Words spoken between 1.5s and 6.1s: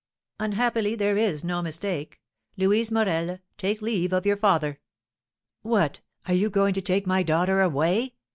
mistake. Louise Morel, take leave of your father!" "What!